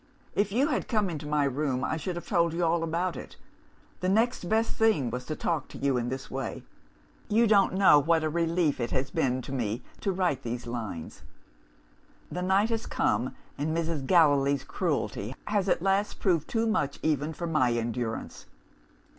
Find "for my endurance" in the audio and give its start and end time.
17.31-18.47